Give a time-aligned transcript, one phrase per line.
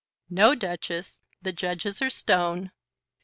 [0.31, 1.21] "No, Duchess.
[1.43, 2.71] The judges are stone."